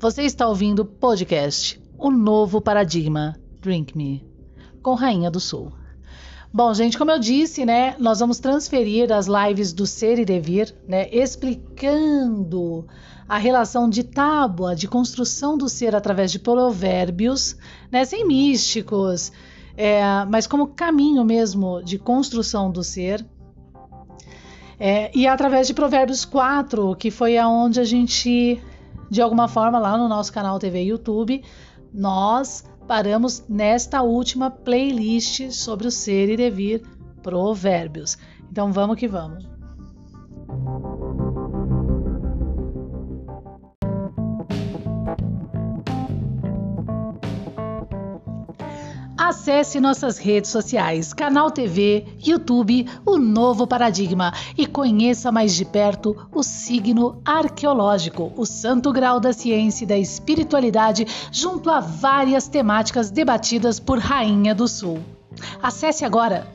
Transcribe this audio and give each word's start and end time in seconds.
Você 0.00 0.22
está 0.22 0.46
ouvindo 0.46 0.82
o 0.82 0.84
podcast 0.84 1.82
O 1.98 2.08
Novo 2.08 2.60
Paradigma 2.60 3.34
Drink 3.60 3.98
Me 3.98 4.24
com 4.80 4.94
Rainha 4.94 5.28
do 5.28 5.40
Sul. 5.40 5.72
Bom, 6.54 6.72
gente, 6.72 6.96
como 6.96 7.10
eu 7.10 7.18
disse, 7.18 7.64
né, 7.66 7.96
nós 7.98 8.20
vamos 8.20 8.38
transferir 8.38 9.12
as 9.12 9.26
lives 9.26 9.72
do 9.72 9.88
Ser 9.88 10.20
e 10.20 10.24
Devir, 10.24 10.72
né, 10.86 11.08
explicando 11.10 12.86
a 13.28 13.38
relação 13.38 13.90
de 13.90 14.04
tábua, 14.04 14.76
de 14.76 14.86
construção 14.86 15.58
do 15.58 15.68
ser 15.68 15.96
através 15.96 16.30
de 16.30 16.38
provérbios, 16.38 17.56
né, 17.90 18.04
sem 18.04 18.24
místicos, 18.24 19.32
é, 19.76 20.00
mas 20.28 20.46
como 20.46 20.68
caminho 20.68 21.24
mesmo 21.24 21.82
de 21.82 21.98
construção 21.98 22.70
do 22.70 22.84
ser. 22.84 23.26
É, 24.78 25.10
e 25.12 25.26
através 25.26 25.66
de 25.66 25.74
Provérbios 25.74 26.24
4, 26.24 26.94
que 26.94 27.10
foi 27.10 27.36
aonde 27.36 27.80
a 27.80 27.84
gente, 27.84 28.62
de 29.10 29.22
alguma 29.22 29.48
forma, 29.48 29.78
lá 29.78 29.96
no 29.96 30.08
nosso 30.08 30.32
canal 30.32 30.58
TV 30.58 30.82
YouTube, 30.82 31.42
nós 31.92 32.64
paramos 32.86 33.44
nesta 33.48 34.02
última 34.02 34.50
playlist 34.50 35.50
sobre 35.50 35.86
o 35.86 35.90
ser 35.90 36.30
e 36.30 36.36
devir 36.36 36.82
provérbios. 37.22 38.16
Então 38.50 38.72
vamos 38.72 38.96
que 38.96 39.08
vamos. 39.08 39.57
Acesse 49.28 49.78
nossas 49.78 50.16
redes 50.16 50.50
sociais, 50.50 51.12
canal 51.12 51.50
TV, 51.50 52.06
YouTube, 52.18 52.88
o 53.04 53.18
Novo 53.18 53.66
Paradigma 53.66 54.32
e 54.56 54.66
conheça 54.66 55.30
mais 55.30 55.54
de 55.54 55.66
perto 55.66 56.16
o 56.32 56.42
signo 56.42 57.20
arqueológico, 57.26 58.32
o 58.38 58.46
santo 58.46 58.90
grau 58.90 59.20
da 59.20 59.34
ciência 59.34 59.84
e 59.84 59.86
da 59.86 59.98
espiritualidade, 59.98 61.06
junto 61.30 61.68
a 61.68 61.78
várias 61.78 62.48
temáticas 62.48 63.10
debatidas 63.10 63.78
por 63.78 63.98
Rainha 63.98 64.54
do 64.54 64.66
Sul. 64.66 64.98
Acesse 65.62 66.06
agora 66.06 66.46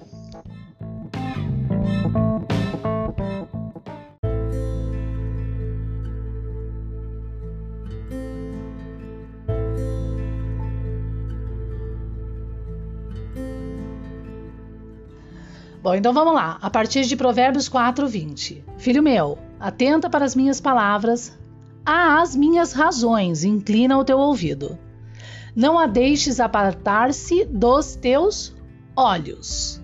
Bom, 15.83 15.93
então 15.93 16.13
vamos 16.13 16.33
lá. 16.33 16.57
A 16.61 16.69
partir 16.69 17.03
de 17.03 17.17
Provérbios 17.17 17.67
4, 17.67 18.07
20. 18.07 18.63
Filho 18.77 19.03
meu, 19.03 19.37
atenta 19.59 20.09
para 20.09 20.23
as 20.23 20.33
minhas 20.33 20.61
palavras, 20.61 21.37
às 21.85 22.33
minhas 22.37 22.71
razões, 22.71 23.43
inclina 23.43 23.97
o 23.97 24.05
teu 24.05 24.17
ouvido. 24.17 24.79
Não 25.53 25.77
a 25.77 25.85
deixes 25.85 26.39
apartar-se 26.39 27.43
dos 27.43 27.97
teus 27.97 28.55
olhos. 28.95 29.83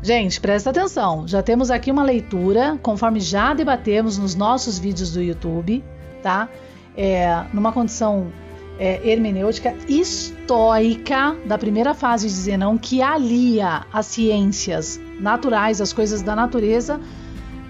Gente, 0.00 0.40
presta 0.40 0.70
atenção. 0.70 1.26
Já 1.26 1.42
temos 1.42 1.68
aqui 1.68 1.90
uma 1.90 2.04
leitura, 2.04 2.78
conforme 2.80 3.18
já 3.18 3.52
debatemos 3.52 4.16
nos 4.16 4.36
nossos 4.36 4.78
vídeos 4.78 5.12
do 5.12 5.20
YouTube, 5.20 5.82
tá? 6.22 6.48
É, 6.96 7.44
numa 7.52 7.72
condição 7.72 8.30
é, 8.78 9.08
hermenêutica 9.08 9.74
estoica 9.88 11.36
da 11.46 11.56
primeira 11.56 11.94
fase 11.94 12.26
de 12.26 12.34
Zenão, 12.34 12.76
que 12.76 13.02
alia 13.02 13.86
as 13.92 14.06
ciências 14.06 15.00
naturais, 15.18 15.80
as 15.80 15.92
coisas 15.92 16.22
da 16.22 16.36
natureza, 16.36 17.00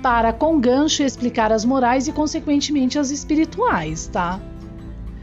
para 0.03 0.33
com 0.33 0.59
gancho 0.61 1.03
explicar 1.03 1.53
as 1.53 1.65
morais 1.65 2.07
e, 2.09 2.13
consequentemente, 2.13 2.99
as 2.99 3.11
espirituais, 3.11 4.07
tá? 4.07 4.41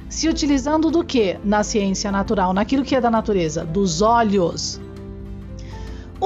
Se 0.09 0.29
utilizando 0.29 0.91
do 0.91 1.03
que 1.03 1.37
na 1.43 1.63
ciência 1.63 2.11
natural, 2.11 2.53
naquilo 2.53 2.83
que 2.83 2.95
é 2.95 3.01
da 3.01 3.09
natureza? 3.09 3.65
Dos 3.65 4.01
olhos, 4.01 4.79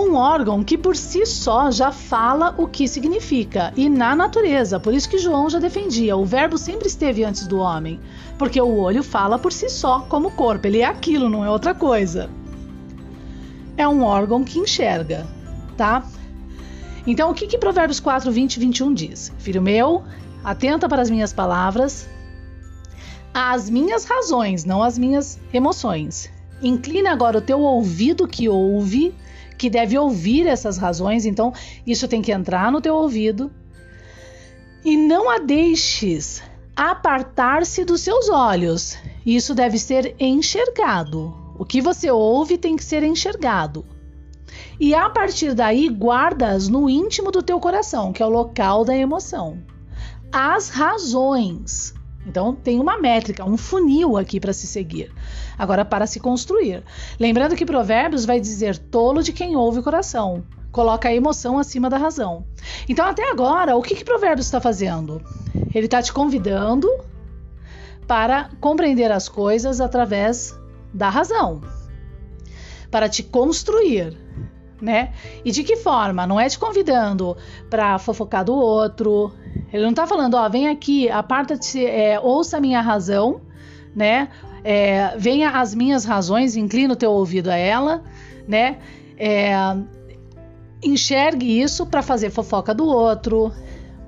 um 0.01 0.15
órgão 0.15 0.63
que 0.63 0.77
por 0.77 0.95
si 0.95 1.25
só 1.25 1.71
já 1.71 1.91
fala 1.91 2.53
o 2.57 2.67
que 2.67 2.87
significa 2.87 3.73
e 3.75 3.89
na 3.89 4.15
natureza. 4.15 4.79
Por 4.79 4.93
isso 4.93 5.09
que 5.09 5.17
João 5.17 5.49
já 5.49 5.57
defendia, 5.59 6.15
o 6.15 6.25
verbo 6.25 6.57
sempre 6.57 6.87
esteve 6.87 7.23
antes 7.23 7.47
do 7.47 7.57
homem, 7.57 7.99
porque 8.37 8.61
o 8.61 8.77
olho 8.77 9.01
fala 9.01 9.39
por 9.39 9.51
si 9.51 9.69
só 9.69 10.01
como 10.01 10.31
corpo, 10.31 10.67
ele 10.67 10.81
é 10.81 10.85
aquilo, 10.85 11.29
não 11.29 11.43
é 11.43 11.49
outra 11.49 11.73
coisa. 11.73 12.29
É 13.75 13.87
um 13.87 14.03
órgão 14.03 14.43
que 14.43 14.59
enxerga, 14.59 15.25
tá? 15.75 16.03
Então, 17.05 17.31
o 17.31 17.33
que, 17.33 17.47
que 17.47 17.57
Provérbios 17.57 17.99
4, 17.99 18.31
20 18.31 18.55
e 18.55 18.59
21 18.59 18.93
diz? 18.93 19.33
Filho 19.39 19.61
meu, 19.61 20.03
atenta 20.43 20.87
para 20.89 21.01
as 21.01 21.09
minhas 21.09 21.31
palavras, 21.33 22.07
às 23.33 23.69
minhas 23.69 24.05
razões, 24.05 24.65
não 24.65 24.83
às 24.83 24.97
minhas 24.97 25.39
emoções. 25.53 26.29
Inclina 26.61 27.11
agora 27.11 27.37
o 27.37 27.41
teu 27.41 27.61
ouvido 27.61 28.27
que 28.27 28.49
ouve 28.49 29.13
que 29.57 29.69
deve 29.69 29.97
ouvir 29.97 30.47
essas 30.47 30.77
razões, 30.77 31.25
então 31.25 31.53
isso 31.85 32.07
tem 32.07 32.21
que 32.21 32.31
entrar 32.31 32.71
no 32.71 32.81
teu 32.81 32.95
ouvido. 32.95 33.51
E 34.85 34.95
não 34.95 35.29
a 35.29 35.39
deixes 35.39 36.41
apartar-se 36.75 37.83
dos 37.83 38.01
seus 38.01 38.29
olhos. 38.29 38.97
Isso 39.25 39.55
deve 39.55 39.79
ser 39.79 40.15
enxergado. 40.19 41.35
O 41.57 41.65
que 41.65 41.81
você 41.81 42.11
ouve 42.11 42.57
tem 42.57 42.75
que 42.75 42.83
ser 42.83 43.01
enxergado. 43.03 43.83
E 44.79 44.93
a 44.93 45.09
partir 45.09 45.55
daí, 45.55 45.89
guardas 45.89 46.67
no 46.67 46.87
íntimo 46.87 47.31
do 47.31 47.41
teu 47.41 47.59
coração, 47.59 48.13
que 48.13 48.21
é 48.21 48.25
o 48.25 48.29
local 48.29 48.85
da 48.85 48.95
emoção. 48.95 49.57
As 50.31 50.69
razões. 50.69 51.93
Então 52.27 52.53
tem 52.53 52.79
uma 52.79 52.97
métrica, 52.97 53.45
um 53.45 53.55
funil 53.55 54.17
aqui 54.17 54.39
para 54.39 54.51
se 54.51 54.67
seguir. 54.67 55.11
Agora 55.57 55.85
para 55.85 56.05
se 56.05 56.19
construir. 56.19 56.83
Lembrando 57.17 57.55
que 57.55 57.65
Provérbios 57.65 58.25
vai 58.25 58.39
dizer 58.39 58.77
tolo 58.77 59.23
de 59.23 59.31
quem 59.31 59.55
ouve 59.55 59.79
o 59.79 59.83
coração. 59.83 60.43
Coloca 60.71 61.07
a 61.07 61.13
emoção 61.13 61.57
acima 61.57 61.89
da 61.89 61.97
razão. 61.97 62.45
Então 62.87 63.05
até 63.05 63.31
agora, 63.31 63.77
o 63.77 63.81
que, 63.81 63.95
que 63.95 64.03
Provérbios 64.03 64.45
está 64.45 64.59
fazendo? 64.59 65.21
Ele 65.73 65.85
está 65.85 66.01
te 66.01 66.11
convidando 66.11 66.87
para 68.05 68.49
compreender 68.59 69.11
as 69.11 69.29
coisas 69.29 69.79
através 69.79 70.57
da 70.93 71.09
razão, 71.09 71.61
para 72.89 73.09
te 73.09 73.21
construir, 73.21 74.17
né? 74.81 75.13
E 75.43 75.51
de 75.51 75.63
que 75.63 75.75
forma? 75.75 76.25
Não 76.25 76.39
é 76.39 76.47
te 76.47 76.57
convidando 76.57 77.35
para 77.69 77.97
fofocar 77.99 78.45
do 78.45 78.53
outro. 78.53 79.33
Ele 79.71 79.83
não 79.83 79.89
está 79.89 80.07
falando, 80.07 80.35
ó, 80.35 80.47
vem 80.47 80.69
aqui, 80.69 81.09
aparta-te, 81.09 81.85
é, 81.85 82.19
ouça 82.19 82.57
a 82.57 82.61
minha 82.61 82.81
razão, 82.81 83.41
né? 83.95 84.29
É, 84.63 85.15
venha 85.17 85.51
as 85.51 85.75
minhas 85.75 86.05
razões, 86.05 86.55
inclina 86.55 86.93
o 86.93 86.95
teu 86.95 87.11
ouvido 87.11 87.49
a 87.49 87.55
ela, 87.55 88.03
né? 88.47 88.77
É, 89.17 89.53
enxergue 90.81 91.61
isso 91.61 91.85
para 91.85 92.01
fazer 92.01 92.29
fofoca 92.29 92.73
do 92.73 92.85
outro, 92.85 93.51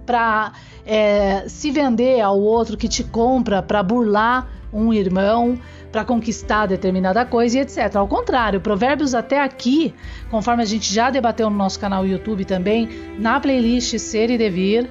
para 0.06 0.54
é, 0.86 1.44
se 1.48 1.72
vender 1.72 2.22
ao 2.22 2.40
outro 2.40 2.78
que 2.78 2.88
te 2.88 3.04
compra, 3.04 3.62
para 3.62 3.82
burlar 3.84 4.48
um 4.72 4.94
irmão, 4.94 5.58
para 5.92 6.06
conquistar 6.06 6.68
determinada 6.68 7.26
coisa 7.26 7.58
e 7.58 7.62
etc. 7.62 7.96
Ao 7.96 8.08
contrário, 8.08 8.62
Provérbios 8.62 9.16
até 9.16 9.42
aqui, 9.42 9.94
conforme 10.30 10.62
a 10.62 10.66
gente 10.66 10.94
já 10.94 11.10
debateu 11.10 11.50
no 11.50 11.58
nosso 11.58 11.80
canal 11.80 12.06
YouTube 12.06 12.46
também, 12.46 12.88
na 13.18 13.40
playlist 13.40 13.98
Ser 13.98 14.30
e 14.30 14.38
Devir, 14.38 14.90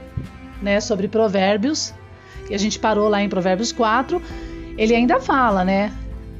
né, 0.62 0.80
sobre 0.80 1.08
Provérbios, 1.08 1.94
e 2.48 2.54
a 2.54 2.58
gente 2.58 2.78
parou 2.78 3.08
lá 3.08 3.22
em 3.22 3.28
Provérbios 3.28 3.72
4, 3.72 4.20
ele 4.76 4.94
ainda 4.94 5.20
fala, 5.20 5.64
né? 5.64 5.92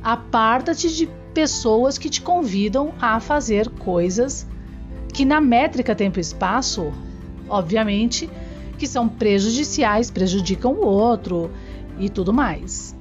Aparta-te 0.03 0.95
de 0.95 1.09
pessoas 1.35 1.99
que 1.99 2.09
te 2.09 2.23
convidam 2.23 2.93
a 3.01 3.21
fazer 3.21 3.69
coisas 3.69 4.47
que 5.13 5.25
na 5.25 5.41
métrica 5.41 5.95
tempo 5.95 6.19
e 6.19 6.21
espaço, 6.21 6.93
obviamente, 7.49 8.31
que 8.79 8.87
são 8.87 9.09
prejudiciais, 9.09 10.11
prejudicam 10.11 10.73
o 10.73 10.87
outro 10.87 11.51
e 11.99 12.09
tudo 12.09 12.33
mais. 12.33 12.95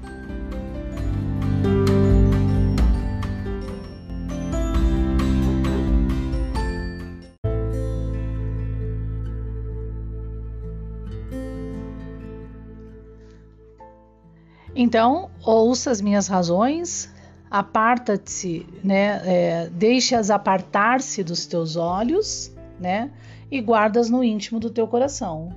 Então, 14.80 15.32
ouça 15.44 15.90
as 15.90 16.00
minhas 16.00 16.28
razões, 16.28 17.12
aparta-te, 17.50 18.64
né? 18.84 19.22
É, 19.26 19.70
Deixe-as 19.72 20.30
apartar-se 20.30 21.24
dos 21.24 21.48
teus 21.48 21.76
olhos, 21.76 22.56
né? 22.80 23.10
E 23.50 23.60
guardas 23.60 24.08
no 24.08 24.24
íntimo 24.24 24.60
do 24.60 24.70
teu 24.70 24.88
coração. 24.88 25.52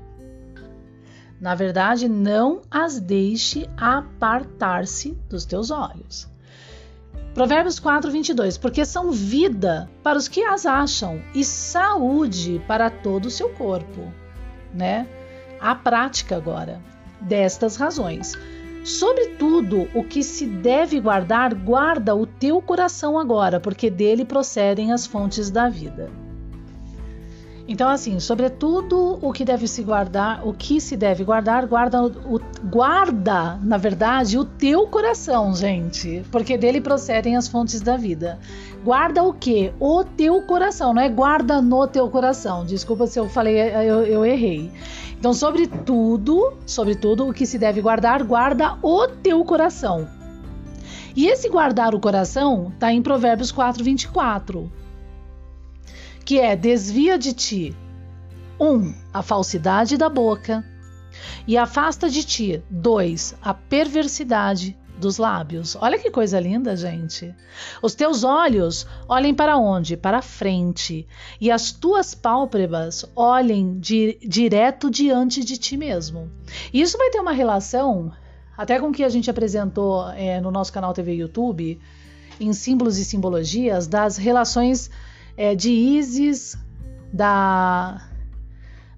Na 1.39 1.55
verdade, 1.55 2.09
não 2.09 2.63
as 2.71 2.99
deixe 2.99 3.69
apartar-se 3.77 5.11
dos 5.29 5.45
teus 5.45 5.71
olhos. 5.71 6.27
Provérbios 7.35 7.79
4, 7.79 8.11
22. 8.11 8.57
Porque 8.57 8.87
são 8.87 9.13
vida 9.13 9.91
para 10.03 10.17
os 10.17 10.29
que 10.29 10.43
as 10.43 10.65
acham 10.65 11.21
e 11.35 11.45
saúde 11.45 12.59
para 12.67 12.89
todo 12.89 13.27
o 13.27 13.31
seu 13.31 13.51
corpo. 13.51 14.11
Né? 14.73 15.07
A 15.61 15.75
prática 15.75 16.39
agora 16.39 16.81
destas 17.21 17.77
razões. 17.77 18.35
Sobretudo, 18.83 19.89
o 19.95 20.03
que 20.03 20.23
se 20.23 20.47
deve 20.47 21.01
guardar, 21.01 21.55
guarda 21.55 22.15
o 22.15 22.27
teu 22.27 22.63
coração 22.63 23.19
agora, 23.19 23.61
porque 23.61 23.91
dele 23.91 24.25
procedem 24.25 24.93
as 24.93 25.07
fontes 25.07 25.51
da 25.51 25.69
vida. 25.69 26.11
Então, 27.71 27.89
assim, 27.89 28.19
sobretudo 28.19 29.21
o 29.23 29.33
que 29.33 29.45
deve 29.45 29.69
se 29.69 29.85
guardar, 29.85 30.45
o 30.45 30.53
que 30.53 30.81
se 30.81 30.97
deve 30.97 31.23
guardar, 31.23 31.67
guarda, 31.67 32.05
o, 32.05 32.41
guarda, 32.65 33.61
na 33.63 33.77
verdade, 33.77 34.37
o 34.37 34.45
teu 34.45 34.89
coração, 34.89 35.55
gente, 35.55 36.25
porque 36.33 36.59
dele 36.59 36.81
procedem 36.81 37.37
as 37.37 37.47
fontes 37.47 37.81
da 37.81 37.97
vida. 37.97 38.41
Guarda 38.83 39.23
o 39.23 39.33
que? 39.33 39.73
O 39.79 40.03
teu 40.03 40.43
coração, 40.43 40.93
não 40.93 41.01
é 41.01 41.09
guarda 41.09 41.63
no 41.63 41.87
teu 41.87 42.09
coração. 42.09 42.67
Desculpa 42.67 43.07
se 43.07 43.21
eu 43.21 43.29
falei, 43.29 43.57
eu, 43.57 44.05
eu 44.05 44.27
errei. 44.27 44.69
Então, 45.21 45.33
sobretudo, 45.33 46.57
sobretudo, 46.67 47.29
o 47.29 47.33
que 47.33 47.47
se 47.47 47.59
deve 47.59 47.81
guardar, 47.81 48.25
guarda 48.25 48.77
o 48.83 49.07
teu 49.07 49.45
coração. 49.45 50.09
E 51.15 51.29
esse 51.29 51.49
guardar 51.49 51.95
o 51.95 52.01
coração 52.01 52.73
está 52.75 52.93
em 52.93 53.01
Provérbios 53.01 53.53
4, 53.53 53.85
24 53.85 54.81
que 56.31 56.39
é 56.39 56.55
desvia 56.55 57.19
de 57.19 57.33
ti 57.33 57.77
um 58.61 58.95
a 59.13 59.21
falsidade 59.21 59.97
da 59.97 60.09
boca 60.09 60.65
e 61.45 61.57
afasta 61.57 62.09
de 62.09 62.23
ti 62.23 62.63
dois 62.71 63.35
a 63.43 63.53
perversidade 63.53 64.79
dos 65.01 65.17
lábios. 65.19 65.77
Olha 65.81 65.99
que 65.99 66.11
coisa 66.11 66.39
linda, 66.39 66.77
gente. 66.77 67.35
Os 67.83 67.95
teus 67.95 68.23
olhos 68.23 68.87
olhem 69.09 69.35
para 69.35 69.57
onde? 69.57 69.97
Para 69.97 70.23
frente. 70.23 71.09
E 71.41 71.51
as 71.51 71.73
tuas 71.73 72.15
pálpebras 72.15 73.05
olhem 73.17 73.79
di 73.81 74.19
direto 74.23 74.91
diante 74.91 75.45
de 75.45 75.57
ti 75.57 75.77
mesmo. 75.77 76.31
E 76.73 76.81
isso 76.81 76.97
vai 76.97 77.11
ter 77.11 77.19
uma 77.19 77.33
relação, 77.33 78.13
até 78.57 78.79
com 78.79 78.89
o 78.89 78.93
que 78.93 79.03
a 79.03 79.09
gente 79.09 79.31
apresentou 79.31 80.09
é, 80.11 80.41
no 80.41 80.51
nosso 80.51 80.73
canal 80.73 80.93
TV 80.93 81.15
YouTube, 81.15 81.81
em 82.39 82.53
símbolos 82.53 82.99
e 82.99 83.05
simbologias, 83.05 83.87
das 83.87 84.17
relações 84.17 84.91
é, 85.37 85.55
de 85.55 85.71
Isis, 85.71 86.57
da, 87.13 88.07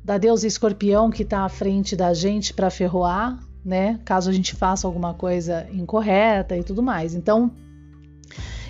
da 0.05 0.19
deusa 0.19 0.47
escorpião 0.47 1.11
que 1.11 1.23
está 1.23 1.45
à 1.45 1.49
frente 1.49 1.97
da 1.97 2.13
gente 2.13 2.53
para 2.53 2.69
ferroar, 2.71 3.39
né? 3.64 4.00
Caso 4.05 4.31
a 4.31 4.32
gente 4.32 4.55
faça 4.55 4.87
alguma 4.87 5.14
coisa 5.14 5.67
incorreta 5.73 6.56
e 6.56 6.62
tudo 6.62 6.82
mais. 6.82 7.14
Então, 7.14 7.50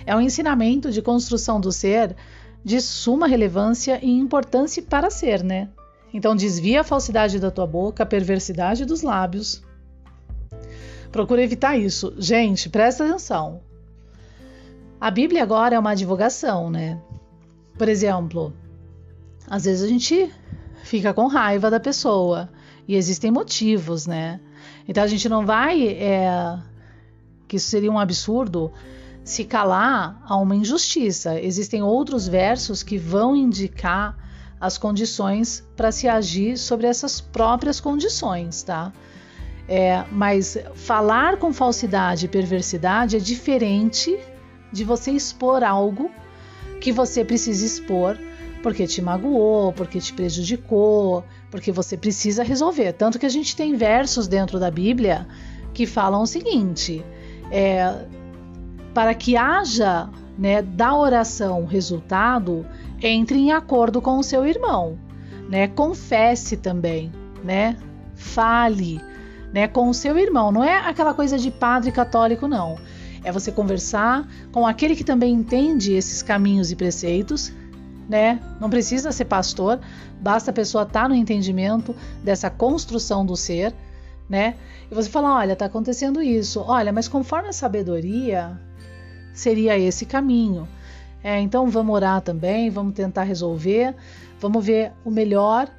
é 0.05 0.15
um 0.15 0.21
ensinamento 0.21 0.91
de 0.91 1.01
construção 1.01 1.59
do 1.59 1.71
ser 1.71 2.15
de 2.63 2.79
suma 2.79 3.27
relevância 3.27 3.99
e 4.01 4.09
importância 4.09 4.81
para 4.81 5.09
ser, 5.09 5.43
né? 5.43 5.69
Então, 6.13 6.35
desvia 6.35 6.81
a 6.81 6.83
falsidade 6.83 7.39
da 7.39 7.51
tua 7.51 7.67
boca, 7.67 8.03
a 8.03 8.05
perversidade 8.05 8.85
dos 8.85 9.01
lábios. 9.01 9.63
Procura 11.11 11.43
evitar 11.43 11.77
isso. 11.77 12.13
Gente, 12.17 12.69
presta 12.69 13.03
atenção. 13.03 13.61
A 15.01 15.11
Bíblia 15.11 15.43
agora 15.43 15.75
é 15.75 15.79
uma 15.79 15.91
advogação, 15.91 16.69
né? 16.69 17.01
Por 17.77 17.89
exemplo, 17.89 18.53
às 19.47 19.65
vezes 19.65 19.83
a 19.83 19.87
gente 19.87 20.31
fica 20.83 21.13
com 21.13 21.27
raiva 21.27 21.69
da 21.69 21.79
pessoa 21.79 22.49
e 22.87 22.95
existem 22.95 23.31
motivos, 23.31 24.07
né? 24.07 24.39
Então 24.87 25.03
a 25.03 25.07
gente 25.07 25.27
não 25.29 25.45
vai, 25.45 25.87
é, 25.87 26.59
que 27.47 27.57
isso 27.57 27.69
seria 27.69 27.91
um 27.91 27.99
absurdo, 27.99 28.71
se 29.23 29.45
calar 29.45 30.21
a 30.25 30.35
uma 30.35 30.55
injustiça. 30.55 31.39
Existem 31.39 31.81
outros 31.81 32.27
versos 32.27 32.83
que 32.83 32.97
vão 32.97 33.35
indicar 33.35 34.17
as 34.59 34.77
condições 34.77 35.63
para 35.75 35.91
se 35.91 36.07
agir 36.07 36.57
sobre 36.57 36.87
essas 36.87 37.21
próprias 37.21 37.79
condições, 37.79 38.63
tá? 38.63 38.91
É, 39.67 40.03
mas 40.11 40.57
falar 40.75 41.37
com 41.37 41.53
falsidade 41.53 42.25
e 42.25 42.29
perversidade 42.29 43.15
é 43.15 43.19
diferente 43.19 44.17
de 44.71 44.83
você 44.83 45.11
expor 45.11 45.63
algo 45.63 46.11
que 46.81 46.91
você 46.91 47.23
precisa 47.23 47.65
expor 47.65 48.17
porque 48.63 48.87
te 48.87 49.01
magoou, 49.01 49.73
porque 49.73 49.99
te 49.99 50.13
prejudicou, 50.13 51.23
porque 51.53 51.71
você 51.71 51.95
precisa 51.95 52.41
resolver. 52.41 52.93
Tanto 52.93 53.19
que 53.19 53.27
a 53.27 53.29
gente 53.29 53.55
tem 53.55 53.75
versos 53.75 54.27
dentro 54.27 54.59
da 54.59 54.71
Bíblia 54.71 55.27
que 55.71 55.85
falam 55.85 56.23
o 56.23 56.25
seguinte: 56.25 57.05
é, 57.51 58.07
para 58.91 59.13
que 59.13 59.37
haja 59.37 60.09
né, 60.35 60.63
da 60.63 60.97
oração 60.97 61.63
resultado, 61.65 62.65
entre 62.99 63.37
em 63.37 63.51
acordo 63.51 64.01
com 64.01 64.17
o 64.17 64.23
seu 64.23 64.47
irmão, 64.47 64.97
né? 65.47 65.67
Confesse 65.67 66.57
também, 66.57 67.11
né? 67.43 67.77
Fale, 68.15 68.99
né, 69.53 69.67
com 69.67 69.87
o 69.87 69.93
seu 69.93 70.17
irmão. 70.17 70.51
Não 70.51 70.63
é 70.63 70.79
aquela 70.79 71.13
coisa 71.13 71.37
de 71.37 71.51
padre 71.51 71.91
católico, 71.91 72.47
não. 72.47 72.79
É 73.23 73.31
você 73.31 73.51
conversar 73.51 74.27
com 74.51 74.65
aquele 74.65 74.95
que 74.95 75.03
também 75.03 75.31
entende 75.31 75.93
esses 75.93 76.23
caminhos 76.23 76.71
e 76.71 76.75
preceitos, 76.75 77.53
né? 78.07 78.39
Não 78.59 78.69
precisa 78.69 79.11
ser 79.11 79.25
pastor, 79.25 79.79
basta 80.19 80.51
a 80.51 80.53
pessoa 80.53 80.83
estar 80.83 81.03
tá 81.03 81.09
no 81.09 81.15
entendimento 81.15 81.95
dessa 82.23 82.49
construção 82.49 83.25
do 83.25 83.35
ser, 83.35 83.73
né? 84.29 84.55
E 84.89 84.95
você 84.95 85.09
fala, 85.09 85.35
olha, 85.35 85.53
está 85.53 85.65
acontecendo 85.65 86.21
isso. 86.21 86.59
Olha, 86.61 86.91
mas 86.91 87.07
conforme 87.07 87.49
a 87.49 87.53
sabedoria, 87.53 88.59
seria 89.33 89.77
esse 89.77 90.05
caminho. 90.05 90.67
É, 91.23 91.39
então 91.39 91.69
vamos 91.69 91.95
orar 91.95 92.21
também, 92.21 92.69
vamos 92.69 92.93
tentar 92.93 93.23
resolver, 93.23 93.95
vamos 94.39 94.63
ver 94.63 94.91
o 95.05 95.11
melhor 95.11 95.69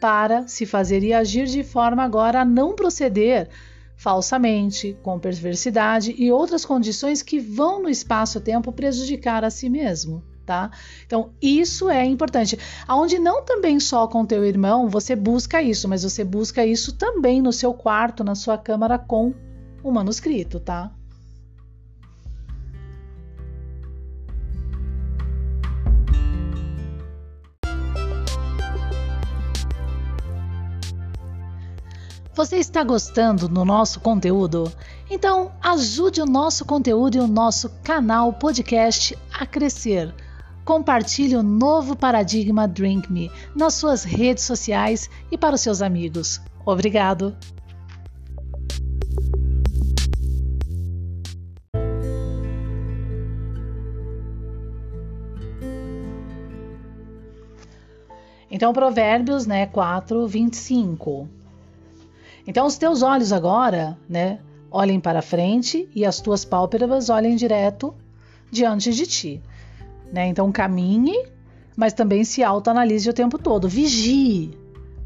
para 0.00 0.46
se 0.46 0.66
fazer 0.66 1.02
e 1.02 1.14
agir 1.14 1.46
de 1.46 1.62
forma 1.62 2.02
agora 2.02 2.40
a 2.40 2.44
não 2.44 2.74
proceder 2.74 3.48
falsamente, 3.96 4.96
com 5.02 5.18
perversidade 5.18 6.12
e 6.18 6.32
outras 6.32 6.64
condições 6.64 7.22
que 7.22 7.38
vão 7.38 7.80
no 7.80 7.88
espaço-tempo 7.88 8.72
prejudicar 8.72 9.44
a 9.44 9.50
si 9.50 9.70
mesmo. 9.70 10.24
Tá? 10.44 10.70
Então, 11.06 11.30
isso 11.40 11.88
é 11.88 12.04
importante. 12.04 12.58
Aonde 12.86 13.18
não 13.18 13.44
também 13.44 13.78
só 13.78 14.08
com 14.08 14.26
teu 14.26 14.44
irmão, 14.44 14.88
você 14.88 15.14
busca 15.14 15.62
isso, 15.62 15.88
mas 15.88 16.02
você 16.02 16.24
busca 16.24 16.66
isso 16.66 16.96
também 16.96 17.40
no 17.40 17.52
seu 17.52 17.72
quarto, 17.72 18.24
na 18.24 18.34
sua 18.34 18.58
câmara 18.58 18.98
com 18.98 19.32
o 19.82 19.90
manuscrito, 19.92 20.58
tá? 20.58 20.92
Você 32.34 32.56
está 32.56 32.82
gostando 32.82 33.46
do 33.46 33.62
nosso 33.62 34.00
conteúdo? 34.00 34.72
Então 35.10 35.52
ajude 35.60 36.22
o 36.22 36.24
nosso 36.24 36.64
conteúdo 36.64 37.18
e 37.18 37.20
o 37.20 37.26
nosso 37.26 37.68
canal 37.84 38.32
podcast 38.32 39.18
a 39.30 39.44
crescer. 39.44 40.14
Compartilhe 40.64 41.34
o 41.34 41.42
novo 41.42 41.96
paradigma 41.96 42.68
Drink 42.68 43.10
Me 43.12 43.30
nas 43.54 43.74
suas 43.74 44.04
redes 44.04 44.44
sociais 44.44 45.10
e 45.30 45.36
para 45.36 45.56
os 45.56 45.60
seus 45.60 45.82
amigos. 45.82 46.40
Obrigado! 46.64 47.36
Então, 58.48 58.72
Provérbios 58.72 59.46
né, 59.46 59.66
4, 59.66 60.28
25. 60.28 61.26
Então, 62.46 62.66
os 62.66 62.76
teus 62.76 63.02
olhos 63.02 63.32
agora, 63.32 63.98
né, 64.06 64.40
olhem 64.70 65.00
para 65.00 65.22
frente 65.22 65.88
e 65.94 66.04
as 66.04 66.20
tuas 66.20 66.44
pálpebras 66.44 67.08
olhem 67.08 67.34
direto 67.34 67.94
diante 68.50 68.92
de 68.92 69.06
ti. 69.06 69.42
Né? 70.12 70.26
Então, 70.26 70.52
caminhe, 70.52 71.26
mas 71.74 71.92
também 71.92 72.22
se 72.22 72.42
autoanalise 72.42 73.08
o 73.08 73.14
tempo 73.14 73.38
todo. 73.38 73.68
Vigie, 73.68 74.56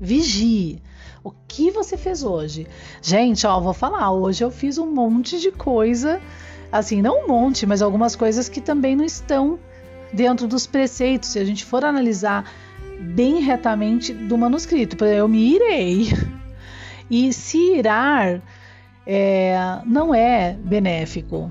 vigie. 0.00 0.82
O 1.22 1.32
que 1.48 1.70
você 1.70 1.96
fez 1.96 2.22
hoje? 2.22 2.66
Gente, 3.00 3.46
ó, 3.46 3.60
vou 3.60 3.72
falar, 3.72 4.10
hoje 4.12 4.44
eu 4.44 4.50
fiz 4.50 4.78
um 4.78 4.92
monte 4.92 5.40
de 5.40 5.50
coisa, 5.50 6.20
assim, 6.70 7.00
não 7.02 7.24
um 7.24 7.28
monte, 7.28 7.66
mas 7.66 7.82
algumas 7.82 8.14
coisas 8.14 8.48
que 8.48 8.60
também 8.60 8.94
não 8.94 9.04
estão 9.04 9.58
dentro 10.12 10.46
dos 10.46 10.66
preceitos. 10.66 11.30
Se 11.30 11.38
a 11.38 11.44
gente 11.44 11.64
for 11.64 11.84
analisar 11.84 12.48
bem 13.00 13.40
retamente 13.40 14.12
do 14.12 14.38
manuscrito, 14.38 15.04
eu 15.04 15.28
me 15.28 15.54
irei, 15.54 16.12
e 17.10 17.32
se 17.32 17.58
irar 17.76 18.40
é, 19.06 19.56
não 19.84 20.14
é 20.14 20.52
benéfico. 20.52 21.50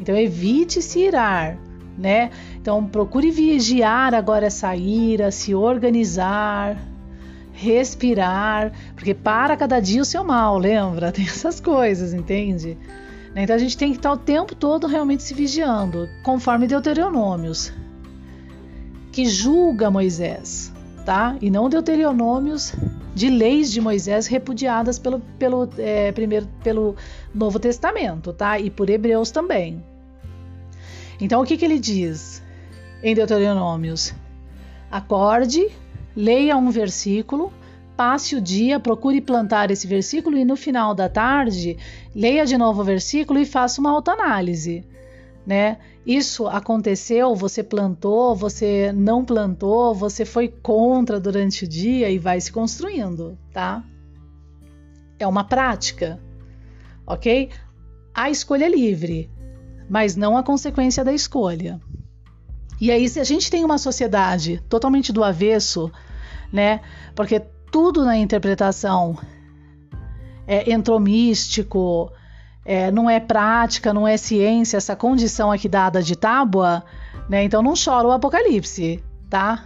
Então 0.00 0.16
evite 0.16 0.82
se 0.82 1.00
irar, 1.00 1.56
né? 1.96 2.30
Então 2.62 2.86
procure 2.86 3.32
vigiar 3.32 4.14
agora 4.14 4.46
essa 4.46 4.76
ira, 4.76 5.32
se 5.32 5.52
organizar, 5.52 6.78
respirar, 7.52 8.72
porque 8.94 9.12
para 9.12 9.56
cada 9.56 9.80
dia 9.80 10.00
o 10.00 10.04
seu 10.04 10.22
mal, 10.22 10.58
lembra? 10.58 11.10
Tem 11.12 11.24
essas 11.24 11.58
coisas, 11.58 12.14
entende? 12.14 12.78
Então 13.34 13.56
a 13.56 13.58
gente 13.58 13.76
tem 13.76 13.90
que 13.90 13.96
estar 13.96 14.12
o 14.12 14.16
tempo 14.16 14.54
todo 14.54 14.86
realmente 14.86 15.24
se 15.24 15.34
vigiando, 15.34 16.08
conforme 16.22 16.68
Deuteronômios, 16.68 17.72
que 19.10 19.24
julga 19.24 19.90
Moisés, 19.90 20.72
tá? 21.04 21.36
E 21.40 21.50
não 21.50 21.68
Deuteronômios 21.68 22.72
de 23.12 23.28
leis 23.28 23.72
de 23.72 23.80
Moisés 23.80 24.28
repudiadas 24.28 25.00
pelo, 25.00 25.18
pelo, 25.36 25.68
é, 25.78 26.12
primeiro, 26.12 26.46
pelo 26.62 26.94
Novo 27.34 27.58
Testamento, 27.58 28.32
tá? 28.32 28.60
E 28.60 28.70
por 28.70 28.88
Hebreus 28.88 29.32
também. 29.32 29.82
Então, 31.20 31.40
o 31.42 31.44
que, 31.44 31.56
que 31.56 31.64
ele 31.64 31.80
diz 31.80 32.42
em 33.02 33.14
Deuteronômios? 33.14 34.14
Acorde, 34.90 35.68
leia 36.14 36.56
um 36.56 36.70
versículo, 36.70 37.52
passe 37.96 38.36
o 38.36 38.40
dia, 38.40 38.78
procure 38.78 39.20
plantar 39.20 39.70
esse 39.70 39.86
versículo 39.86 40.36
e 40.36 40.44
no 40.44 40.56
final 40.56 40.94
da 40.94 41.08
tarde, 41.08 41.76
leia 42.14 42.44
de 42.44 42.56
novo 42.56 42.82
o 42.82 42.84
versículo 42.84 43.38
e 43.38 43.46
faça 43.46 43.80
uma 43.80 43.90
autoanálise 43.90 44.84
né? 45.46 45.78
Isso 46.04 46.46
aconteceu, 46.46 47.34
você 47.34 47.62
plantou, 47.62 48.34
você 48.34 48.92
não 48.92 49.24
plantou, 49.24 49.94
você 49.94 50.24
foi 50.24 50.48
contra 50.48 51.20
durante 51.20 51.64
o 51.64 51.68
dia 51.68 52.10
e 52.10 52.18
vai 52.18 52.40
se 52.40 52.50
construindo, 52.50 53.38
tá? 53.52 53.84
É 55.18 55.26
uma 55.26 55.44
prática, 55.44 56.20
ok? 57.06 57.50
A 58.14 58.30
escolha 58.30 58.64
é 58.64 58.68
livre, 58.68 59.30
mas 59.88 60.16
não 60.16 60.36
a 60.36 60.42
consequência 60.42 61.04
da 61.04 61.12
escolha. 61.12 61.80
E 62.82 62.90
aí, 62.90 63.08
se 63.08 63.20
a 63.20 63.24
gente 63.24 63.48
tem 63.48 63.64
uma 63.64 63.78
sociedade 63.78 64.60
totalmente 64.68 65.12
do 65.12 65.22
avesso, 65.22 65.88
né? 66.52 66.80
Porque 67.14 67.40
tudo 67.70 68.04
na 68.04 68.16
interpretação 68.16 69.16
é, 70.48 70.68
entrou 70.68 70.98
místico, 70.98 72.10
é, 72.64 72.90
não 72.90 73.08
é 73.08 73.20
prática, 73.20 73.94
não 73.94 74.08
é 74.08 74.16
ciência, 74.16 74.78
essa 74.78 74.96
condição 74.96 75.52
aqui 75.52 75.68
dada 75.68 76.02
de 76.02 76.16
tábua, 76.16 76.82
né? 77.28 77.44
Então 77.44 77.62
não 77.62 77.74
chora 77.74 78.08
o 78.08 78.10
apocalipse, 78.10 79.00
tá? 79.30 79.64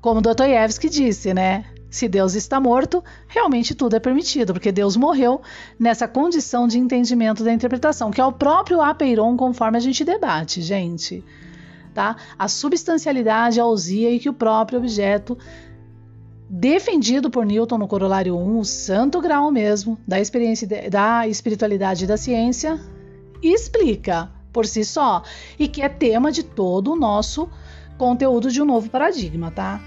Como 0.00 0.22
Dostoiévski 0.22 0.88
disse, 0.88 1.34
né? 1.34 1.66
Se 1.90 2.08
Deus 2.08 2.34
está 2.34 2.58
morto, 2.58 3.04
realmente 3.28 3.74
tudo 3.74 3.96
é 3.96 4.00
permitido, 4.00 4.54
porque 4.54 4.72
Deus 4.72 4.96
morreu 4.96 5.42
nessa 5.78 6.08
condição 6.08 6.66
de 6.66 6.78
entendimento 6.78 7.44
da 7.44 7.52
interpretação, 7.52 8.10
que 8.10 8.18
é 8.18 8.24
o 8.24 8.32
próprio 8.32 8.80
apeiron 8.80 9.36
conforme 9.36 9.76
a 9.76 9.80
gente 9.80 10.06
debate, 10.06 10.62
gente. 10.62 11.22
Tá? 11.92 12.16
A 12.38 12.48
substancialidade, 12.48 13.60
a 13.60 13.66
ousia 13.66 14.10
e 14.10 14.18
que 14.18 14.28
o 14.28 14.32
próprio 14.32 14.78
objeto 14.78 15.36
defendido 16.48 17.30
por 17.30 17.46
Newton 17.46 17.78
no 17.78 17.86
Corolário 17.86 18.36
1, 18.36 18.58
o 18.58 18.64
santo 18.64 19.20
grau 19.20 19.50
mesmo 19.52 19.98
da 20.06 20.20
experiência 20.20 20.66
da 20.90 21.26
espiritualidade 21.28 22.04
e 22.04 22.06
da 22.08 22.16
ciência, 22.16 22.80
explica 23.42 24.30
por 24.52 24.66
si 24.66 24.84
só 24.84 25.22
e 25.58 25.68
que 25.68 25.82
é 25.82 25.88
tema 25.88 26.32
de 26.32 26.42
todo 26.42 26.92
o 26.92 26.96
nosso 26.96 27.48
conteúdo 27.96 28.50
de 28.50 28.60
um 28.60 28.64
novo 28.64 28.90
paradigma, 28.90 29.50
tá? 29.50 29.80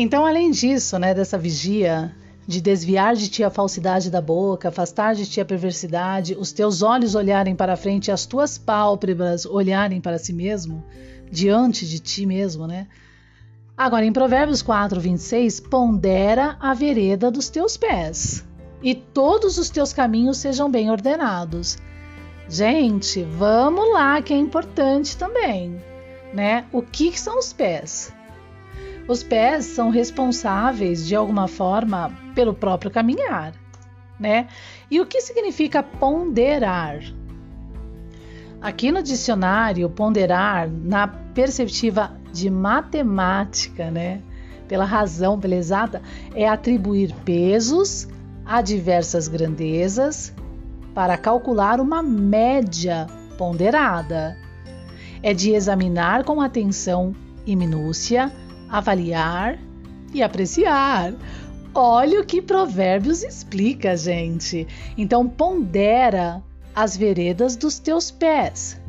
Então, 0.00 0.24
além 0.24 0.52
disso, 0.52 0.96
né, 0.96 1.12
dessa 1.12 1.36
vigia 1.36 2.14
de 2.46 2.60
desviar 2.60 3.16
de 3.16 3.28
ti 3.28 3.42
a 3.42 3.50
falsidade 3.50 4.12
da 4.12 4.20
boca, 4.20 4.68
afastar 4.68 5.12
de 5.12 5.26
ti 5.26 5.40
a 5.40 5.44
perversidade, 5.44 6.36
os 6.38 6.52
teus 6.52 6.82
olhos 6.82 7.16
olharem 7.16 7.56
para 7.56 7.72
a 7.72 7.76
frente 7.76 8.12
as 8.12 8.24
tuas 8.24 8.56
pálpebras 8.56 9.44
olharem 9.44 10.00
para 10.00 10.16
si 10.16 10.32
mesmo, 10.32 10.84
diante 11.28 11.84
de 11.84 11.98
ti 11.98 12.26
mesmo, 12.26 12.64
né? 12.64 12.86
Agora, 13.76 14.04
em 14.04 14.12
Provérbios 14.12 14.62
4, 14.62 15.00
26, 15.00 15.58
pondera 15.58 16.56
a 16.60 16.74
vereda 16.74 17.28
dos 17.28 17.48
teus 17.48 17.76
pés, 17.76 18.46
e 18.80 18.94
todos 18.94 19.58
os 19.58 19.68
teus 19.68 19.92
caminhos 19.92 20.38
sejam 20.38 20.70
bem 20.70 20.92
ordenados. 20.92 21.76
Gente, 22.48 23.24
vamos 23.24 23.92
lá, 23.92 24.22
que 24.22 24.32
é 24.32 24.36
importante 24.36 25.16
também, 25.16 25.82
né? 26.32 26.66
O 26.72 26.82
que 26.82 27.18
são 27.18 27.40
os 27.40 27.52
pés? 27.52 28.16
Os 29.08 29.22
pés 29.22 29.64
são 29.64 29.88
responsáveis, 29.88 31.06
de 31.06 31.16
alguma 31.16 31.48
forma, 31.48 32.12
pelo 32.34 32.52
próprio 32.52 32.90
caminhar, 32.90 33.54
né? 34.20 34.48
E 34.90 35.00
o 35.00 35.06
que 35.06 35.22
significa 35.22 35.82
ponderar? 35.82 37.00
Aqui 38.60 38.92
no 38.92 39.02
dicionário, 39.02 39.88
ponderar, 39.88 40.68
na 40.68 41.08
perspectiva 41.08 42.18
de 42.30 42.50
matemática, 42.50 43.90
né? 43.90 44.20
Pela 44.68 44.84
razão, 44.84 45.40
pela 45.40 45.54
exata, 45.54 46.02
é 46.34 46.46
atribuir 46.46 47.14
pesos 47.24 48.06
a 48.44 48.60
diversas 48.60 49.26
grandezas 49.26 50.34
para 50.94 51.16
calcular 51.16 51.80
uma 51.80 52.02
média 52.02 53.06
ponderada. 53.38 54.36
É 55.22 55.32
de 55.32 55.52
examinar 55.52 56.24
com 56.24 56.42
atenção 56.42 57.14
e 57.46 57.56
minúcia 57.56 58.30
avaliar 58.68 59.58
e 60.12 60.22
apreciar. 60.22 61.14
Olha 61.74 62.20
o 62.20 62.24
que 62.24 62.42
Provérbios 62.42 63.22
explica, 63.22 63.96
gente. 63.96 64.66
Então, 64.96 65.28
pondera 65.28 66.42
as 66.74 66.96
veredas 66.96 67.56
dos 67.56 67.78
teus 67.78 68.10
pés, 68.10 68.80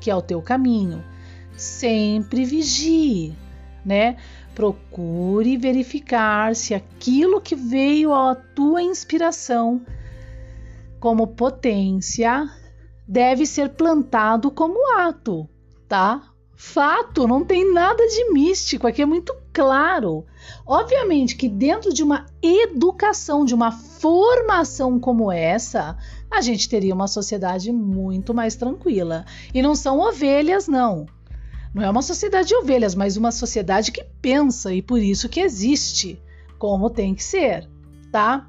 que 0.00 0.10
é 0.10 0.14
o 0.14 0.22
teu 0.22 0.40
caminho. 0.40 1.04
Sempre 1.56 2.44
vigie, 2.44 3.34
né? 3.84 4.16
Procure 4.54 5.56
verificar 5.56 6.54
se 6.54 6.74
aquilo 6.74 7.40
que 7.40 7.54
veio 7.54 8.12
à 8.12 8.34
tua 8.34 8.82
inspiração 8.82 9.80
como 10.98 11.28
potência 11.28 12.48
deve 13.08 13.46
ser 13.46 13.70
plantado 13.70 14.50
como 14.50 14.98
ato, 14.98 15.48
tá? 15.88 16.29
Fato, 16.60 17.26
não 17.26 17.42
tem 17.42 17.72
nada 17.72 18.06
de 18.06 18.30
místico, 18.30 18.86
aqui 18.86 19.00
é 19.00 19.06
muito 19.06 19.34
claro. 19.50 20.26
Obviamente 20.66 21.34
que 21.34 21.48
dentro 21.48 21.90
de 21.90 22.02
uma 22.02 22.26
educação, 22.42 23.46
de 23.46 23.54
uma 23.54 23.72
formação 23.72 25.00
como 25.00 25.32
essa, 25.32 25.96
a 26.30 26.42
gente 26.42 26.68
teria 26.68 26.94
uma 26.94 27.08
sociedade 27.08 27.72
muito 27.72 28.34
mais 28.34 28.56
tranquila. 28.56 29.24
E 29.54 29.62
não 29.62 29.74
são 29.74 30.00
ovelhas, 30.00 30.68
não. 30.68 31.06
Não 31.72 31.82
é 31.82 31.88
uma 31.88 32.02
sociedade 32.02 32.48
de 32.48 32.54
ovelhas, 32.54 32.94
mas 32.94 33.16
uma 33.16 33.32
sociedade 33.32 33.90
que 33.90 34.04
pensa 34.20 34.72
e 34.74 34.82
por 34.82 35.00
isso 35.00 35.30
que 35.30 35.40
existe, 35.40 36.22
como 36.58 36.90
tem 36.90 37.14
que 37.14 37.24
ser, 37.24 37.70
tá? 38.12 38.46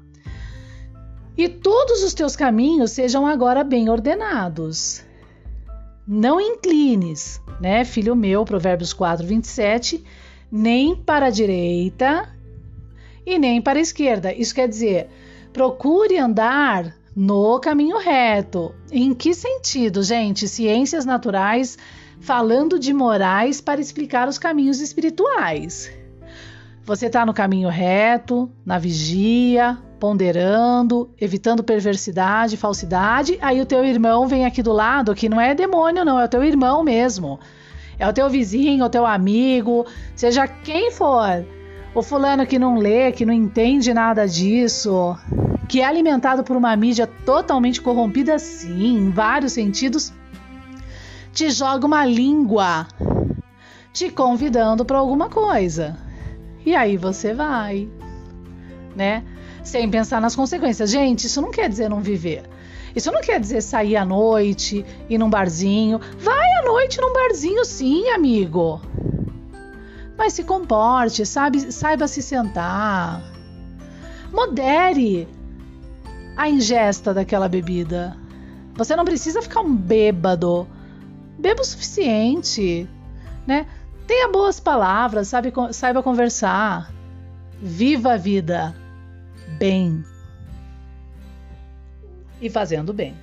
E 1.34 1.48
todos 1.48 2.02
os 2.02 2.12
teus 2.12 2.36
caminhos 2.36 2.90
sejam 2.90 3.26
agora 3.26 3.64
bem 3.64 3.88
ordenados. 3.88 5.02
Não 6.06 6.40
inclines, 6.40 7.40
né, 7.60 7.84
filho 7.84 8.16
meu, 8.16 8.44
Provérbios 8.44 8.92
4, 8.92 9.26
27, 9.26 10.04
nem 10.50 10.96
para 10.96 11.26
a 11.26 11.30
direita 11.30 12.28
e 13.24 13.38
nem 13.38 13.62
para 13.62 13.78
a 13.78 13.82
esquerda. 13.82 14.34
Isso 14.34 14.54
quer 14.54 14.68
dizer, 14.68 15.08
procure 15.52 16.18
andar 16.18 16.94
no 17.14 17.60
caminho 17.60 17.98
reto. 17.98 18.74
Em 18.90 19.14
que 19.14 19.32
sentido, 19.32 20.02
gente? 20.02 20.48
Ciências 20.48 21.04
naturais 21.04 21.78
falando 22.20 22.78
de 22.78 22.92
morais 22.92 23.60
para 23.60 23.80
explicar 23.80 24.28
os 24.28 24.38
caminhos 24.38 24.80
espirituais. 24.80 25.90
Você 26.84 27.06
está 27.06 27.24
no 27.24 27.32
caminho 27.32 27.68
reto, 27.68 28.50
na 28.66 28.76
vigia, 28.76 29.78
ponderando, 30.00 31.10
evitando 31.20 31.62
perversidade, 31.62 32.56
falsidade. 32.56 33.38
Aí 33.40 33.60
o 33.60 33.66
teu 33.66 33.84
irmão 33.84 34.26
vem 34.26 34.44
aqui 34.44 34.62
do 34.62 34.72
lado, 34.72 35.14
que 35.14 35.28
não 35.28 35.40
é 35.40 35.54
demônio, 35.54 36.04
não, 36.04 36.18
é 36.18 36.24
o 36.24 36.28
teu 36.28 36.42
irmão 36.42 36.82
mesmo. 36.82 37.38
É 37.98 38.08
o 38.08 38.12
teu 38.12 38.28
vizinho, 38.28 38.84
o 38.84 38.90
teu 38.90 39.06
amigo, 39.06 39.86
seja 40.16 40.48
quem 40.48 40.90
for. 40.90 41.46
O 41.94 42.02
fulano 42.02 42.44
que 42.46 42.58
não 42.58 42.78
lê, 42.78 43.12
que 43.12 43.24
não 43.24 43.32
entende 43.32 43.94
nada 43.94 44.26
disso, 44.26 45.16
que 45.68 45.80
é 45.80 45.84
alimentado 45.84 46.42
por 46.42 46.56
uma 46.56 46.74
mídia 46.74 47.06
totalmente 47.06 47.80
corrompida, 47.80 48.40
sim, 48.40 48.96
em 48.96 49.10
vários 49.10 49.52
sentidos, 49.52 50.12
te 51.32 51.48
joga 51.48 51.86
uma 51.86 52.04
língua 52.04 52.88
te 53.92 54.10
convidando 54.10 54.84
para 54.84 54.98
alguma 54.98 55.28
coisa. 55.28 55.96
E 56.64 56.74
aí 56.74 56.96
você 56.96 57.34
vai, 57.34 57.88
né? 58.94 59.24
Sem 59.62 59.88
pensar 59.90 60.20
nas 60.20 60.36
consequências. 60.36 60.90
Gente, 60.90 61.26
isso 61.26 61.40
não 61.40 61.50
quer 61.50 61.68
dizer 61.68 61.88
não 61.88 62.00
viver. 62.00 62.42
Isso 62.94 63.10
não 63.10 63.20
quer 63.20 63.40
dizer 63.40 63.62
sair 63.62 63.96
à 63.96 64.04
noite, 64.04 64.84
ir 65.08 65.18
num 65.18 65.30
barzinho. 65.30 66.00
Vai 66.18 66.52
à 66.58 66.62
noite 66.62 67.00
num 67.00 67.12
barzinho, 67.12 67.64
sim, 67.64 68.08
amigo. 68.10 68.80
Mas 70.16 70.34
se 70.34 70.44
comporte, 70.44 71.24
sabe, 71.24 71.72
saiba 71.72 72.06
se 72.06 72.20
sentar. 72.20 73.22
Modere 74.32 75.26
a 76.36 76.48
ingesta 76.48 77.14
daquela 77.14 77.48
bebida. 77.48 78.16
Você 78.74 78.94
não 78.96 79.04
precisa 79.04 79.42
ficar 79.42 79.60
um 79.60 79.74
bêbado. 79.74 80.66
Beba 81.38 81.62
o 81.62 81.64
suficiente, 81.64 82.88
né? 83.46 83.66
Tenha 84.06 84.28
boas 84.28 84.60
palavras, 84.60 85.28
sabe, 85.28 85.52
saiba 85.72 86.02
conversar. 86.02 86.92
Viva 87.60 88.14
a 88.14 88.16
vida 88.16 88.74
bem. 89.58 90.04
e 92.42 92.50
fazendo 92.50 92.92
bem. 92.92 93.14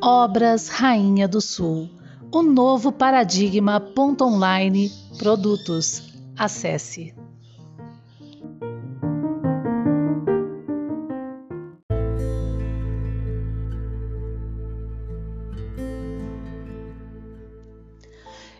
Obras 0.00 0.68
Rainha 0.68 1.28
do 1.28 1.40
Sul. 1.40 1.90
O 2.32 2.42
novo 2.42 2.90
paradigma. 2.90 3.82
Online 4.22 4.90
Produtos. 5.18 6.14
Acesse. 6.36 7.14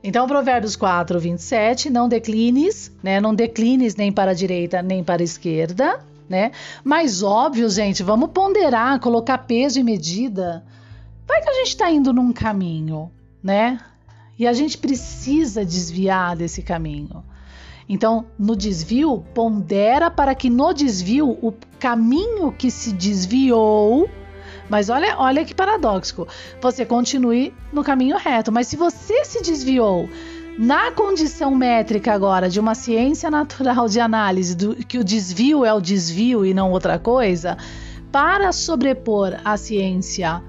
Então, 0.09 0.27
Provérbios 0.27 0.75
4, 0.75 1.21
27, 1.21 1.91
não 1.91 2.09
declines, 2.09 2.91
né? 3.03 3.21
Não 3.21 3.35
declines 3.35 3.95
nem 3.95 4.11
para 4.11 4.31
a 4.31 4.35
direita 4.35 4.81
nem 4.81 5.05
para 5.05 5.23
a 5.23 5.25
esquerda, 5.25 6.01
né? 6.27 6.53
Mas 6.83 7.23
óbvio, 7.23 7.69
gente, 7.69 8.03
vamos 8.03 8.31
ponderar, 8.31 8.99
colocar 9.01 9.37
peso 9.37 9.79
e 9.79 9.85
medida 9.85 10.65
Vai 11.29 11.43
que 11.43 11.51
a 11.51 11.53
gente 11.53 11.69
está 11.69 11.91
indo 11.91 12.11
num 12.11 12.33
caminho, 12.33 13.11
né? 13.43 13.79
E 14.39 14.47
a 14.47 14.55
gente 14.55 14.79
precisa 14.79 15.63
desviar 15.63 16.35
desse 16.35 16.63
caminho. 16.63 17.23
Então, 17.87 18.25
no 18.39 18.57
desvio, 18.57 19.23
pondera 19.35 20.11
para 20.11 20.35
que 20.35 20.49
no 20.49 20.73
desvio 20.73 21.39
o 21.43 21.53
caminho 21.79 22.51
que 22.51 22.71
se 22.71 22.93
desviou, 22.93 24.09
mas 24.69 24.89
olha, 24.89 25.17
olha 25.19 25.45
que 25.45 25.55
paradoxo, 25.55 26.27
você 26.61 26.85
continue 26.85 27.55
no 27.73 27.83
caminho 27.83 28.17
reto. 28.17 28.53
Mas 28.53 28.67
se 28.67 28.77
você 28.77 29.25
se 29.25 29.43
desviou 29.43 30.09
na 30.59 30.91
condição 30.91 31.55
métrica 31.55 32.13
agora 32.13 32.49
de 32.49 32.59
uma 32.59 32.75
ciência 32.75 33.31
natural 33.31 33.89
de 33.89 34.01
análise, 34.01 34.57
do, 34.57 34.75
que 34.75 34.99
o 34.99 35.05
desvio 35.05 35.65
é 35.65 35.73
o 35.73 35.81
desvio 35.81 36.45
e 36.45 36.53
não 36.53 36.71
outra 36.73 36.99
coisa, 36.99 37.57
para 38.11 38.53
sobrepor 38.53 39.39
a 39.45 39.57
ciência 39.57 40.43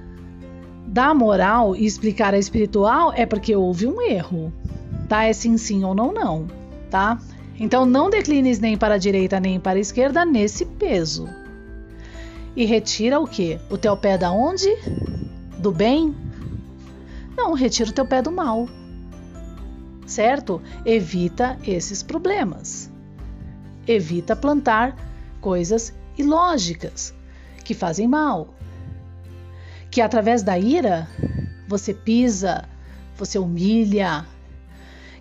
da 0.88 1.14
moral 1.14 1.76
e 1.76 1.86
explicar 1.86 2.34
a 2.34 2.40
espiritual 2.40 3.14
é 3.16 3.26
porque 3.26 3.56
houve 3.56 3.86
um 3.86 4.02
erro, 4.02 4.52
tá? 5.08 5.26
É 5.26 5.34
sim, 5.34 5.58
sim 5.58 5.84
ou 5.84 5.94
não, 5.94 6.12
não, 6.12 6.48
tá? 6.90 7.20
Então 7.60 7.86
não 7.86 8.10
declines 8.10 8.60
nem 8.60 8.76
para 8.76 8.96
a 8.96 8.98
direita 8.98 9.40
nem 9.40 9.60
para 9.60 9.78
a 9.78 9.82
esquerda 9.82 10.26
nesse 10.26 10.66
peso. 10.66 11.30
E 12.56 12.66
retira 12.66 13.20
o 13.20 13.28
que? 13.28 13.60
O 13.70 13.78
teu 13.78 13.96
pé 13.96 14.18
da 14.18 14.32
onde? 14.32 14.70
Do 15.58 15.72
bem? 15.72 16.16
Não, 17.36 17.54
retira 17.54 17.90
o 17.90 17.94
teu 17.94 18.06
pé 18.06 18.22
do 18.22 18.32
mal. 18.32 18.68
Certo? 20.06 20.62
Evita 20.86 21.58
esses 21.66 22.04
problemas. 22.04 22.92
Evita 23.88 24.36
plantar 24.36 24.96
coisas 25.40 25.94
ilógicas 26.18 27.14
que 27.64 27.74
fazem 27.74 28.08
mal 28.08 28.54
que 29.90 30.02
através 30.02 30.44
da 30.44 30.58
ira 30.58 31.08
você 31.68 31.94
pisa, 31.94 32.68
você 33.16 33.38
humilha, 33.38 34.26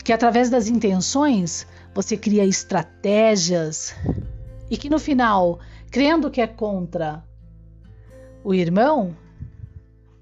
que 0.04 0.12
através 0.12 0.50
das 0.50 0.68
intenções 0.68 1.66
você 1.94 2.16
cria 2.16 2.44
estratégias 2.44 3.94
e 4.70 4.76
que 4.76 4.90
no 4.90 4.98
final, 4.98 5.58
crendo 5.90 6.30
que 6.30 6.40
é 6.40 6.46
contra 6.46 7.24
o 8.44 8.54
irmão, 8.54 9.16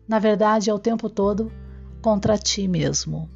na 0.09 0.19
verdade 0.19 0.71
é 0.71 0.75
o 0.75 0.79
tempo 0.79 1.11
todo 1.11 1.53
contra 2.01 2.39
ti 2.39 2.69
mesmo. 2.69 3.29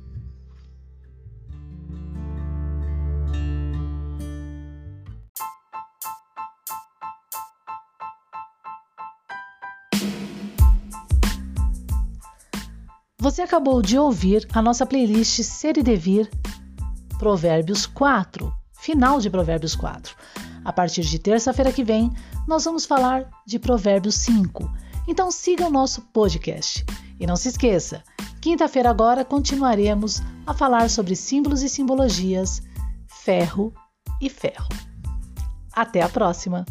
Você 13.19 13.43
acabou 13.43 13.83
de 13.83 13.99
ouvir 13.99 14.49
a 14.53 14.63
nossa 14.63 14.87
playlist 14.87 15.43
Ser 15.43 15.77
e 15.77 15.83
Devir 15.83 16.31
Provérbios 17.19 17.85
4, 17.85 18.51
final 18.73 19.21
de 19.21 19.29
Provérbios 19.29 19.77
4. 19.77 20.17
A 20.65 20.73
partir 20.73 21.03
de 21.03 21.19
terça-feira 21.19 21.73
que 21.73 21.85
vem, 21.85 22.13
nós 22.47 22.65
vamos 22.65 22.85
falar 22.85 23.29
de 23.47 23.59
Provérbios 23.59 24.17
5. 24.17 24.71
Então 25.09 25.31
siga 25.31 25.67
o 25.67 25.71
nosso 25.71 26.03
podcast. 26.13 26.85
E 27.19 27.27
não 27.27 27.37
se 27.37 27.49
esqueça, 27.49 28.03
quinta-feira 28.41 28.89
agora 28.89 29.25
continuaremos 29.25 30.23
a 30.47 30.55
falar 30.55 30.89
sobre 30.89 31.15
símbolos 31.15 31.63
e 31.63 31.69
simbologias, 31.69 32.63
ferro 33.07 33.73
e 34.21 34.31
ferro. 34.31 34.69
Até 35.73 36.03
a 36.03 36.09
próxima! 36.09 36.65